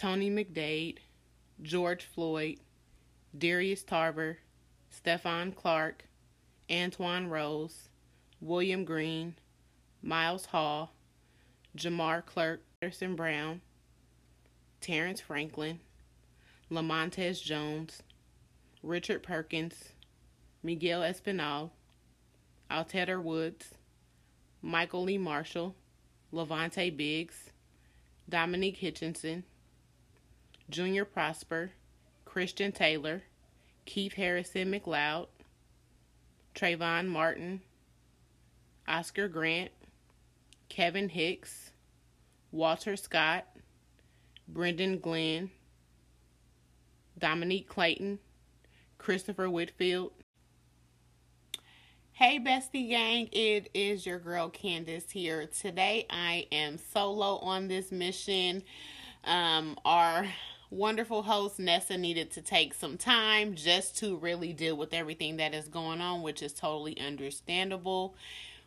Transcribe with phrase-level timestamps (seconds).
[0.00, 0.96] Tony McDade,
[1.60, 2.58] George Floyd,
[3.36, 4.38] Darius Tarver,
[4.90, 6.04] Stephon Clark,
[6.70, 7.90] Antwon Rose,
[8.40, 9.34] William Green,
[10.02, 10.94] Miles Hall,
[11.76, 13.60] Jamar Clark, Anderson Brown,
[14.80, 15.80] Terrence Franklin,
[16.70, 18.02] Lamontez Jones,
[18.82, 19.90] Richard Perkins,
[20.62, 21.72] Miguel Espinal,
[22.70, 23.74] Alteria Woods,
[24.62, 25.74] Michael Lee Marshall,
[26.32, 27.50] Levante Biggs,
[28.30, 29.42] Dominique Hitchinson,
[30.70, 31.72] Junior Prosper,
[32.24, 33.22] Christian Taylor,
[33.86, 35.26] Keith Harrison McLeod,
[36.54, 37.60] Trayvon Martin,
[38.86, 39.72] Oscar Grant,
[40.68, 41.72] Kevin Hicks,
[42.52, 43.46] Walter Scott,
[44.46, 45.50] Brendon Glenn,
[47.18, 48.20] Dominique Clayton,
[48.96, 50.12] Christopher Whitfield.
[52.12, 55.46] Hey, bestie gang, it is your girl Candace here.
[55.46, 58.62] Today I am solo on this mission.
[59.24, 60.26] Um, our
[60.70, 65.52] wonderful host Nessa needed to take some time just to really deal with everything that
[65.52, 68.14] is going on, which is totally understandable.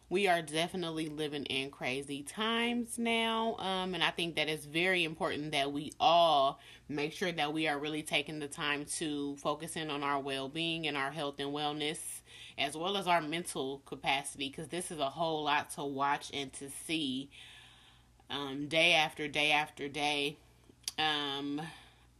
[0.09, 5.05] We are definitely living in crazy times now, um, and I think that it's very
[5.05, 9.75] important that we all make sure that we are really taking the time to focus
[9.75, 11.99] in on our well being and our health and wellness,
[12.57, 16.51] as well as our mental capacity, because this is a whole lot to watch and
[16.53, 17.29] to see
[18.29, 20.35] um, day after day after day.
[20.99, 21.61] Um,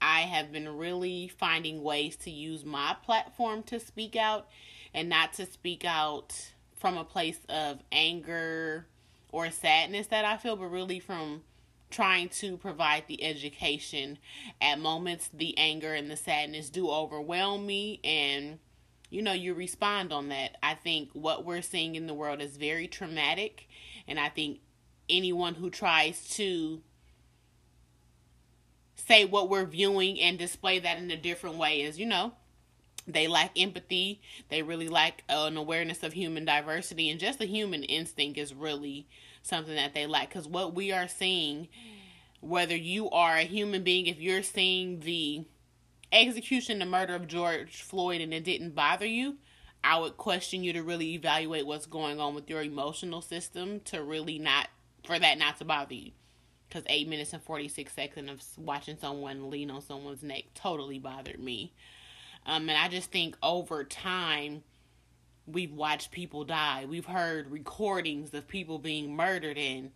[0.03, 4.49] I have been really finding ways to use my platform to speak out
[4.93, 8.85] and not to speak out from a place of anger
[9.31, 11.43] or sadness that I feel, but really from
[11.89, 14.17] trying to provide the education.
[14.61, 18.59] At moments, the anger and the sadness do overwhelm me, and
[19.09, 20.57] you know, you respond on that.
[20.61, 23.69] I think what we're seeing in the world is very traumatic,
[24.05, 24.59] and I think
[25.09, 26.81] anyone who tries to
[29.07, 32.33] say what we're viewing and display that in a different way is, you know,
[33.07, 34.21] they lack empathy.
[34.49, 39.07] They really lack an awareness of human diversity, and just the human instinct is really
[39.41, 40.29] something that they lack.
[40.29, 41.67] Because what we are seeing,
[42.39, 45.43] whether you are a human being, if you're seeing the
[46.11, 49.37] execution, the murder of George Floyd, and it didn't bother you,
[49.83, 54.01] I would question you to really evaluate what's going on with your emotional system to
[54.01, 54.69] really not,
[55.03, 56.11] for that not to bother you
[56.73, 61.39] because eight minutes and 46 seconds of watching someone lean on someone's neck totally bothered
[61.39, 61.71] me.
[62.45, 64.63] Um, and I just think over time,
[65.45, 66.85] we've watched people die.
[66.89, 69.91] We've heard recordings of people being murdered, and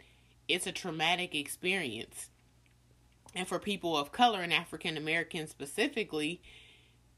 [0.47, 2.29] it's a traumatic experience.
[3.33, 6.41] And for people of color and African Americans specifically,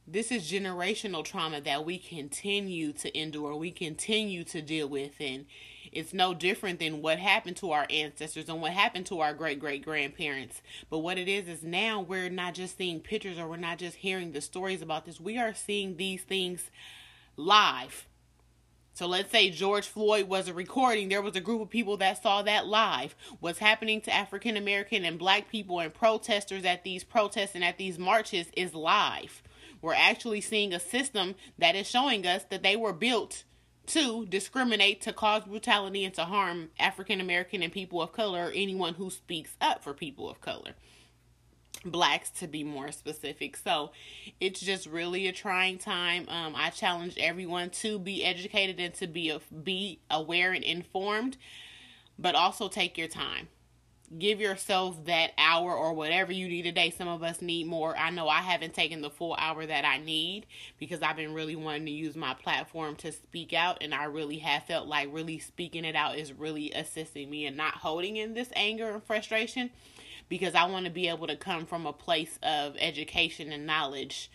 [0.08, 5.46] this is generational trauma that we continue to endure, we continue to deal with, and
[5.92, 9.60] it's no different than what happened to our ancestors and what happened to our great
[9.60, 10.62] great grandparents.
[10.90, 13.98] But what it is is now we're not just seeing pictures or we're not just
[13.98, 16.70] hearing the stories about this, we are seeing these things
[17.36, 18.06] live.
[18.94, 21.08] So let's say George Floyd was a recording.
[21.08, 23.16] There was a group of people that saw that live.
[23.40, 27.78] What's happening to African American and black people and protesters at these protests and at
[27.78, 29.42] these marches is live.
[29.82, 33.46] We're actually seeing a system that is showing us that they were built
[33.90, 38.52] to discriminate, to cause brutality, and to harm African American and people of color, or
[38.52, 40.72] anyone who speaks up for people of color.
[41.86, 43.56] Blacks, to be more specific.
[43.56, 43.92] So
[44.40, 46.28] it's just really a trying time.
[46.28, 51.38] Um, I challenge everyone to be educated and to be be aware and informed,
[52.18, 53.48] but also take your time
[54.18, 56.90] give yourself that hour or whatever you need a day.
[56.90, 57.96] Some of us need more.
[57.98, 60.48] I know I haven't taken the full hour that I need
[60.80, 64.40] because I've been really wanting to use my platform to speak out, and I really
[64.40, 68.34] have felt like really speaking it out is really assisting me and not holding in
[68.34, 69.70] this anger and frustration
[70.28, 74.32] because I want to be able to come from a place of education and knowledge.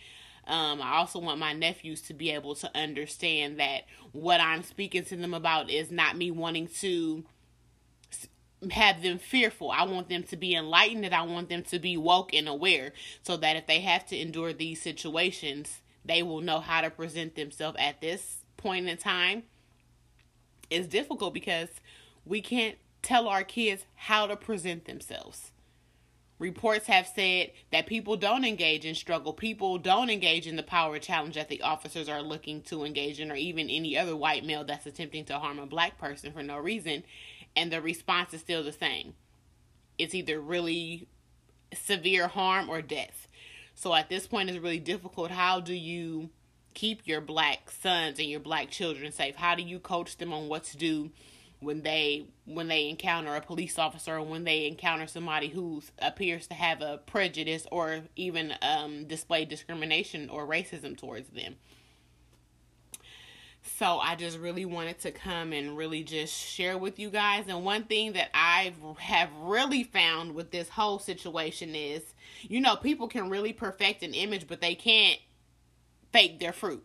[0.47, 5.05] Um, I also want my nephews to be able to understand that what I'm speaking
[5.06, 7.25] to them about is not me wanting to
[8.71, 9.71] have them fearful.
[9.71, 12.93] I want them to be enlightened and I want them to be woke and aware
[13.23, 17.35] so that if they have to endure these situations, they will know how to present
[17.35, 19.44] themselves at this point in time.
[20.71, 21.69] It's difficult because
[22.25, 25.50] we can't tell our kids how to present themselves.
[26.41, 29.33] Reports have said that people don't engage in struggle.
[29.33, 33.31] People don't engage in the power challenge that the officers are looking to engage in,
[33.31, 36.59] or even any other white male that's attempting to harm a black person for no
[36.59, 37.05] reason
[37.56, 39.15] and the response is still the same.
[39.99, 41.09] It's either really
[41.73, 43.29] severe harm or death.
[43.75, 45.31] So at this point, it's really difficult.
[45.31, 46.31] How do you
[46.75, 49.37] keep your black sons and your black children safe?
[49.37, 51.11] How do you coach them on what to do
[51.61, 56.47] when they when they encounter a police officer or when they encounter somebody who appears
[56.49, 61.57] to have a prejudice or even um, display discrimination or racism towards them.
[63.76, 67.47] So I just really wanted to come and really just share with you guys.
[67.49, 72.03] And one thing that I have really found with this whole situation is,
[72.43, 75.19] you know, people can really perfect an image, but they can't
[76.12, 76.85] fake their fruit.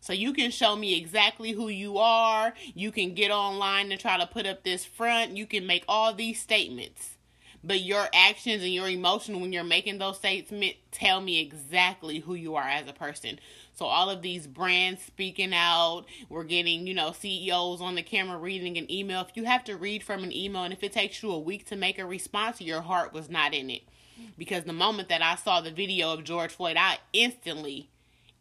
[0.00, 2.52] So you can show me exactly who you are.
[2.74, 5.36] You can get online and try to put up this front.
[5.36, 7.17] You can make all these statements.
[7.64, 12.34] But your actions and your emotion when you're making those statements tell me exactly who
[12.34, 13.40] you are as a person.
[13.74, 18.38] So all of these brands speaking out, we're getting, you know, CEOs on the camera
[18.38, 19.20] reading an email.
[19.20, 21.66] If you have to read from an email and if it takes you a week
[21.66, 23.82] to make a response, your heart was not in it.
[24.36, 27.88] Because the moment that I saw the video of George Floyd, I instantly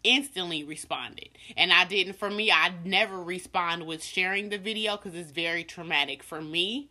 [0.03, 1.29] instantly responded.
[1.55, 5.63] And I didn't, for me, I never respond with sharing the video because it's very
[5.63, 6.89] traumatic for me.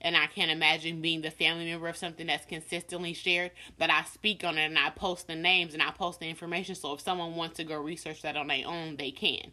[0.00, 3.50] And I can't imagine being the family member of something that's consistently shared.
[3.78, 6.74] But I speak on it and I post the names and I post the information.
[6.74, 9.52] So if someone wants to go research that on their own, they can.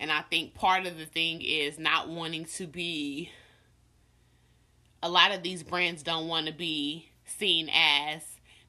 [0.00, 3.30] And I think part of the thing is not wanting to be.
[5.00, 8.22] A lot of these brands don't want to be seen as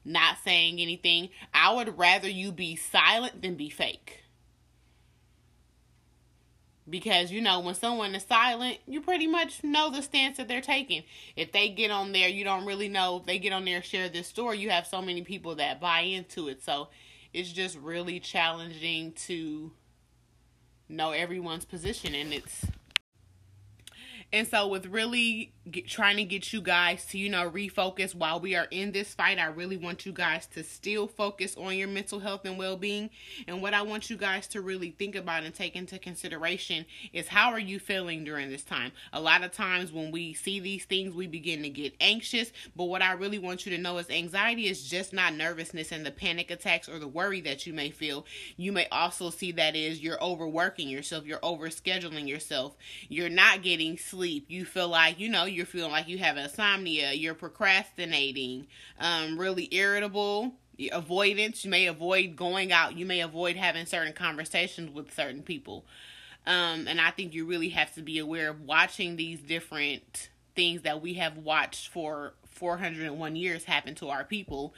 [0.04, 1.30] not saying anything.
[1.52, 4.22] I would rather you be silent than be fake.
[6.90, 10.60] Because, you know, when someone is silent, you pretty much know the stance that they're
[10.60, 11.04] taking.
[11.36, 13.18] If they get on there, you don't really know.
[13.18, 16.00] If they get on there share this story, you have so many people that buy
[16.00, 16.64] into it.
[16.64, 16.88] So
[17.32, 19.70] it's just really challenging to
[20.88, 22.14] know everyone's position.
[22.14, 22.66] And it's
[24.32, 28.38] and so, with really get, trying to get you guys to, you know, refocus while
[28.38, 31.88] we are in this fight, I really want you guys to still focus on your
[31.88, 33.10] mental health and well being.
[33.48, 37.26] And what I want you guys to really think about and take into consideration is
[37.26, 38.92] how are you feeling during this time?
[39.12, 42.52] A lot of times when we see these things, we begin to get anxious.
[42.76, 46.06] But what I really want you to know is anxiety is just not nervousness and
[46.06, 48.26] the panic attacks or the worry that you may feel.
[48.56, 52.76] You may also see that is you're overworking yourself, you're overscheduling yourself,
[53.08, 54.44] you're not getting sleep sleep.
[54.48, 58.66] You feel like, you know, you're feeling like you have insomnia, you're procrastinating,
[58.98, 60.52] um, really irritable,
[60.92, 61.64] avoidance.
[61.64, 65.86] You may avoid going out, you may avoid having certain conversations with certain people.
[66.46, 70.82] Um, and I think you really have to be aware of watching these different things
[70.82, 74.74] that we have watched for 401 years happen to our people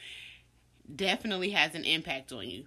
[0.95, 2.67] definitely has an impact on you.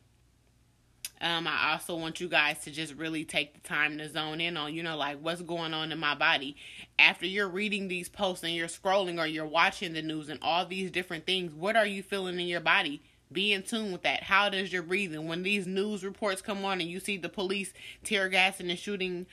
[1.22, 4.58] Um, I also want you guys to just really take the time to zone in
[4.58, 6.56] on, you know, like what's going on in my body.
[7.00, 10.66] After you're reading these posts and you're scrolling or you're watching the news and all
[10.66, 13.02] these different things, what are you feeling in your body?
[13.32, 14.24] Be in tune with that.
[14.24, 15.28] How does your breathing?
[15.28, 17.74] When these news reports come on and you see the police
[18.04, 19.26] tear gassing and shooting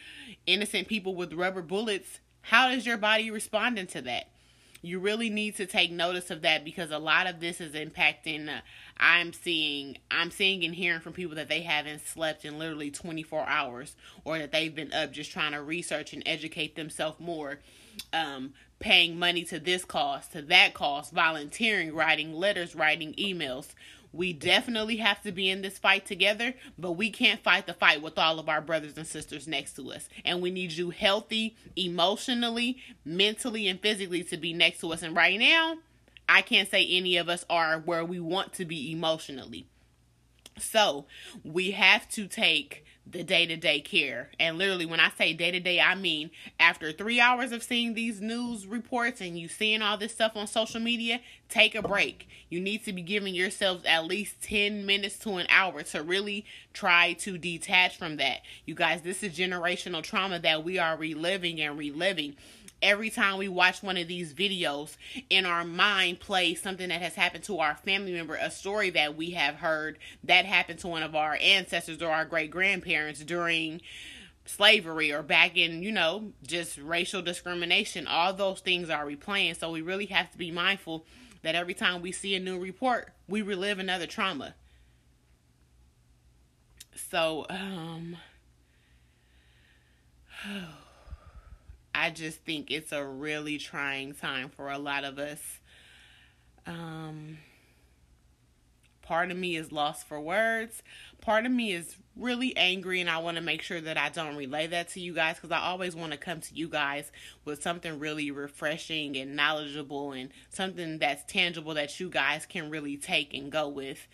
[0.46, 4.31] innocent people with rubber bullets, how is your body responding to that?
[4.84, 8.48] You really need to take notice of that because a lot of this is impacting
[8.48, 8.60] uh,
[8.98, 13.46] I'm seeing I'm seeing and hearing from people that they haven't slept in literally 24
[13.46, 13.94] hours
[14.24, 17.60] or that they've been up just trying to research and educate themselves more
[18.12, 23.68] um, paying money to this cost to that cost volunteering writing letters writing emails
[24.12, 28.02] we definitely have to be in this fight together, but we can't fight the fight
[28.02, 30.08] with all of our brothers and sisters next to us.
[30.24, 35.02] And we need you healthy, emotionally, mentally, and physically to be next to us.
[35.02, 35.78] And right now,
[36.28, 39.66] I can't say any of us are where we want to be emotionally.
[40.58, 41.06] So
[41.44, 44.30] we have to take the day to day care.
[44.38, 46.30] And literally, when I say day to day, I mean
[46.60, 50.46] after three hours of seeing these news reports and you seeing all this stuff on
[50.46, 52.28] social media, take a break.
[52.48, 56.44] You need to be giving yourselves at least 10 minutes to an hour to really
[56.72, 58.40] try to detach from that.
[58.66, 62.36] You guys, this is generational trauma that we are reliving and reliving
[62.82, 64.96] every time we watch one of these videos,
[65.30, 69.16] in our mind plays something that has happened to our family member, a story that
[69.16, 73.80] we have heard that happened to one of our ancestors or our great grandparents during
[74.44, 78.06] slavery or back in, you know, just racial discrimination.
[78.06, 79.58] All those things are replaying.
[79.58, 81.06] So we really have to be mindful
[81.42, 84.54] that every time we see a new report, we relive another trauma.
[86.94, 88.16] So, um,
[91.94, 95.40] I just think it's a really trying time for a lot of us.
[96.66, 97.38] Um,
[99.02, 100.82] part of me is lost for words.
[101.20, 104.36] Part of me is really angry, and I want to make sure that I don't
[104.36, 107.12] relay that to you guys because I always want to come to you guys
[107.44, 112.96] with something really refreshing and knowledgeable and something that's tangible that you guys can really
[112.96, 114.06] take and go with.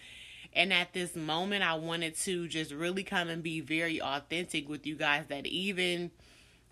[0.52, 4.86] And at this moment, I wanted to just really come and be very authentic with
[4.86, 6.10] you guys that even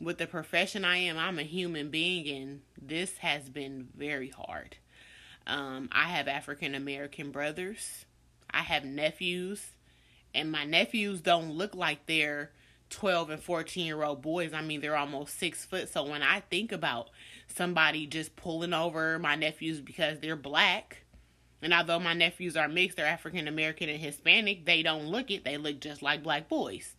[0.01, 4.77] with the profession I am, I'm a human being, and this has been very hard.
[5.47, 8.05] Um, I have African American brothers,
[8.51, 9.65] I have nephews,
[10.35, 12.51] and my nephews don't look like they're
[12.91, 14.53] 12 and 14 year old boys.
[14.53, 15.89] I mean, they're almost six foot.
[15.89, 17.11] So when I think about
[17.49, 21.05] somebody just pulling over my nephews because they're black,
[21.63, 25.45] and although my nephews are mixed, they're African American and Hispanic, they don't look it.
[25.45, 26.95] They look just like black boys.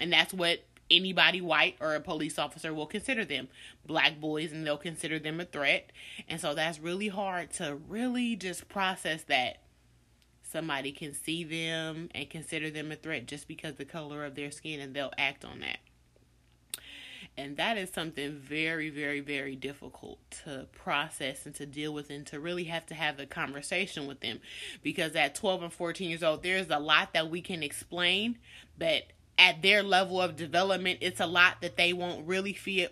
[0.00, 3.48] And that's what anybody white or a police officer will consider them
[3.86, 5.90] black boys and they'll consider them a threat.
[6.28, 9.58] And so that's really hard to really just process that
[10.42, 14.50] somebody can see them and consider them a threat just because the color of their
[14.50, 15.78] skin and they'll act on that.
[17.36, 22.26] And that is something very, very, very difficult to process and to deal with and
[22.26, 24.40] to really have to have the conversation with them.
[24.82, 28.36] Because at 12 and 14 years old, there's a lot that we can explain,
[28.76, 29.04] but
[29.40, 32.88] at their level of development, it's a lot that they won't really feel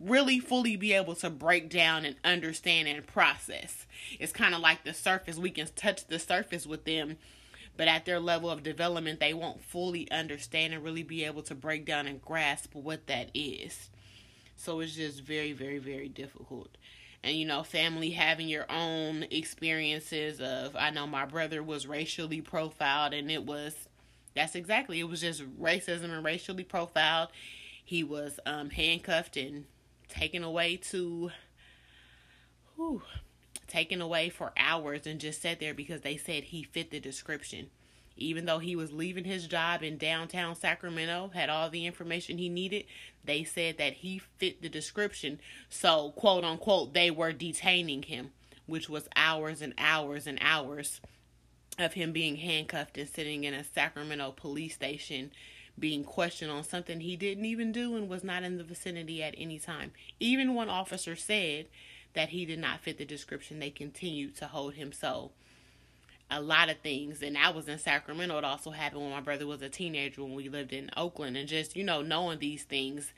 [0.00, 3.84] really fully be able to break down and understand and process.
[4.20, 5.38] It's kind of like the surface.
[5.38, 7.16] We can touch the surface with them,
[7.76, 11.54] but at their level of development, they won't fully understand and really be able to
[11.54, 13.90] break down and grasp what that is.
[14.54, 16.76] So it's just very, very, very difficult.
[17.24, 22.40] And you know, family having your own experiences of I know my brother was racially
[22.40, 23.74] profiled and it was
[24.34, 25.00] that's exactly.
[25.00, 27.28] It was just racism and racially profiled.
[27.84, 29.64] He was um, handcuffed and
[30.08, 31.30] taken away to,
[32.76, 33.02] whew,
[33.66, 37.70] taken away for hours and just sat there because they said he fit the description.
[38.16, 42.48] Even though he was leaving his job in downtown Sacramento, had all the information he
[42.48, 42.84] needed,
[43.24, 45.40] they said that he fit the description.
[45.70, 48.32] So, quote unquote, they were detaining him,
[48.66, 51.00] which was hours and hours and hours
[51.78, 55.30] of him being handcuffed and sitting in a Sacramento police station
[55.78, 59.34] being questioned on something he didn't even do and was not in the vicinity at
[59.38, 59.92] any time.
[60.20, 61.66] Even one officer said
[62.14, 65.30] that he did not fit the description, they continued to hold him so.
[66.30, 68.38] A lot of things, and I was in Sacramento.
[68.38, 71.46] It also happened when my brother was a teenager when we lived in Oakland, and
[71.46, 73.12] just you know knowing these things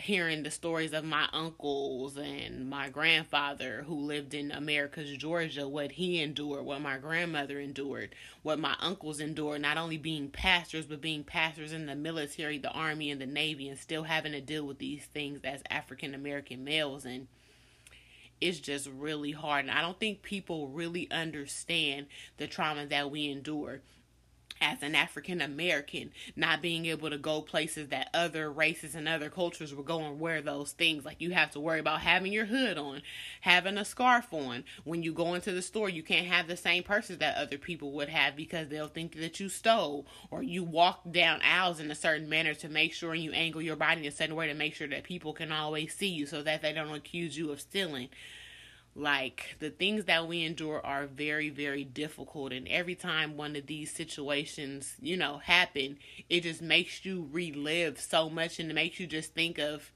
[0.00, 5.92] hearing the stories of my uncles and my grandfather who lived in Americus Georgia, what
[5.92, 11.00] he endured, what my grandmother endured, what my uncles endured, not only being pastors, but
[11.00, 14.66] being pastors in the military, the army, and the navy, and still having to deal
[14.66, 17.04] with these things as African American males.
[17.04, 17.28] And
[18.40, 19.66] it's just really hard.
[19.66, 22.06] And I don't think people really understand
[22.38, 23.80] the trauma that we endure
[24.60, 29.30] as an African American, not being able to go places that other races and other
[29.30, 31.04] cultures will go and wear those things.
[31.04, 33.02] Like you have to worry about having your hood on,
[33.40, 34.64] having a scarf on.
[34.84, 37.92] When you go into the store, you can't have the same purses that other people
[37.92, 41.94] would have because they'll think that you stole, or you walk down aisles in a
[41.94, 44.54] certain manner to make sure and you angle your body in a certain way to
[44.54, 47.60] make sure that people can always see you so that they don't accuse you of
[47.60, 48.08] stealing.
[48.96, 52.52] Like the things that we endure are very, very difficult.
[52.52, 58.00] And every time one of these situations, you know, happen, it just makes you relive
[58.00, 59.92] so much and it makes you just think of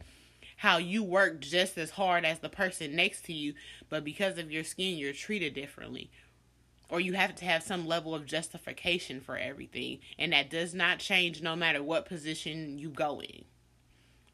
[0.59, 3.55] how you work just as hard as the person next to you,
[3.89, 6.11] but because of your skin, you're treated differently.
[6.89, 9.99] Or you have to have some level of justification for everything.
[10.19, 13.45] And that does not change no matter what position you go in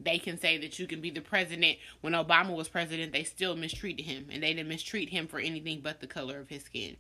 [0.03, 1.79] they can say that you can be the president.
[2.01, 5.81] When Obama was president, they still mistreated him, and they didn't mistreat him for anything
[5.81, 6.97] but the color of his skin.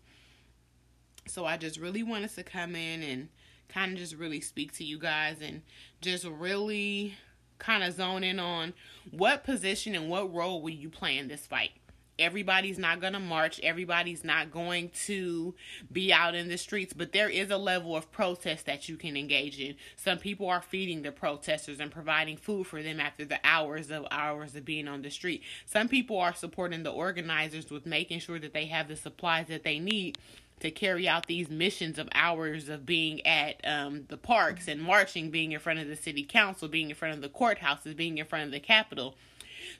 [1.26, 3.28] So I just really wanted to come in and
[3.68, 5.62] kind of just really speak to you guys and
[6.00, 7.14] just really
[7.58, 8.72] kind of zone in on
[9.10, 11.72] what position and what role will you play in this fight
[12.20, 13.60] everybody's not going to march.
[13.62, 15.54] Everybody's not going to
[15.90, 16.92] be out in the streets.
[16.92, 19.74] But there is a level of protest that you can engage in.
[19.96, 24.06] Some people are feeding the protesters and providing food for them after the hours of
[24.10, 25.42] hours of being on the street.
[25.66, 29.64] Some people are supporting the organizers with making sure that they have the supplies that
[29.64, 30.18] they need
[30.60, 35.30] to carry out these missions of hours of being at um, the parks and marching,
[35.30, 38.26] being in front of the city council, being in front of the courthouses, being in
[38.26, 39.14] front of the capitol.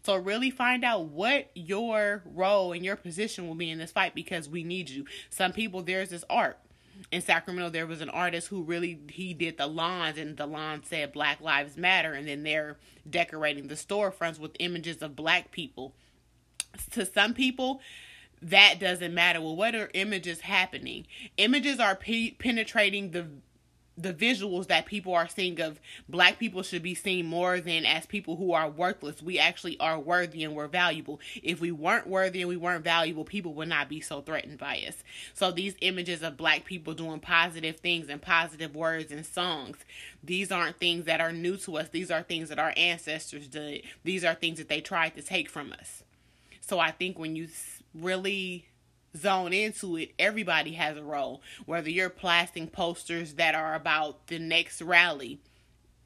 [0.02, 4.14] So really find out what your role and your position will be in this fight
[4.14, 5.04] because we need you.
[5.28, 6.58] Some people there's this art.
[7.10, 10.82] In Sacramento, there was an artist who really he did the lawns, and the lawn
[10.84, 12.76] said Black Lives Matter, and then they're
[13.08, 15.94] decorating the storefronts with images of black people.
[16.92, 17.80] To some people,
[18.42, 19.40] that doesn't matter.
[19.40, 21.06] Well, what are images happening?
[21.36, 23.26] Images are pe- penetrating the
[23.98, 25.78] the visuals that people are seeing of
[26.08, 29.22] black people should be seen more than as people who are worthless.
[29.22, 31.20] We actually are worthy and we're valuable.
[31.42, 34.82] If we weren't worthy and we weren't valuable, people would not be so threatened by
[34.86, 35.02] us.
[35.34, 39.76] So these images of black people doing positive things and positive words and songs,
[40.22, 41.88] these aren't things that are new to us.
[41.90, 43.82] These are things that our ancestors did.
[44.04, 46.04] These are things that they tried to take from us.
[46.60, 47.48] So I think when you
[47.94, 48.69] really
[49.16, 51.42] zone into it, everybody has a role.
[51.66, 55.40] Whether you're plasting posters that are about the next rally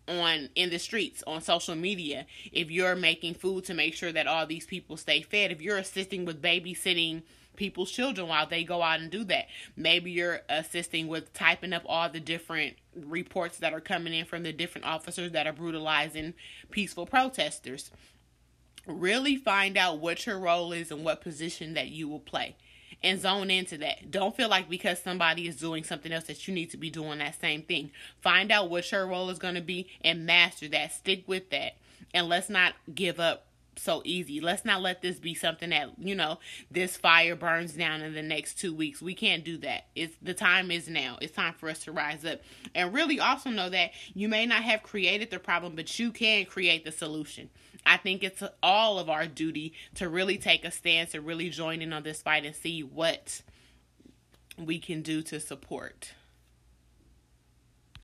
[0.07, 4.27] on in the streets on social media, if you're making food to make sure that
[4.27, 7.23] all these people stay fed, if you're assisting with babysitting
[7.57, 9.47] people's children while they go out and do that.
[9.77, 14.43] Maybe you're assisting with typing up all the different reports that are coming in from
[14.43, 16.35] the different officers that are brutalizing
[16.71, 17.93] peaceful protesters.
[18.87, 22.57] Really find out what your role is and what position that you will play
[23.05, 24.11] and zone into that.
[24.11, 27.19] Don't feel like because somebody is doing something else that you need to be doing
[27.19, 27.93] that same thing.
[28.21, 30.93] Find out what your role is going to be and master that.
[30.93, 31.77] Stick with that.
[32.13, 33.47] And let's not give up
[33.77, 34.41] so easy.
[34.41, 36.39] Let's not let this be something that, you know,
[36.71, 39.03] this fire burns down in the next 2 weeks.
[39.03, 39.87] We can't do that.
[39.95, 41.19] It's the time is now.
[41.21, 42.41] It's time for us to rise up.
[42.75, 46.47] And really also know that you may not have created the problem, but you can
[46.47, 47.51] create the solution.
[47.87, 51.83] I think it's all of our duty to really take a stance and really join
[51.83, 53.43] in on this fight and see what
[54.59, 56.13] we can do to support.